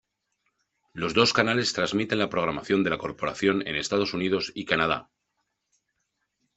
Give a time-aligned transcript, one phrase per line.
[0.93, 5.11] Los dos canales transmiten la programación de la corporación en Estados Unidos y Canadá.